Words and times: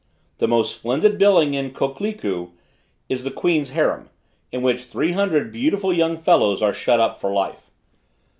The 0.39 0.47
most 0.47 0.75
splendid 0.77 1.19
building 1.19 1.53
in 1.53 1.73
Kokleku 1.75 2.53
is 3.07 3.23
the 3.23 3.29
Queen's 3.29 3.69
harem, 3.69 4.09
in 4.51 4.63
which 4.63 4.85
three 4.85 5.11
hundred 5.11 5.51
beautiful 5.53 5.93
young 5.93 6.17
fellows 6.17 6.59
are 6.63 6.73
shut 6.73 6.99
up 6.99 7.19
for 7.21 7.31
life. 7.31 7.69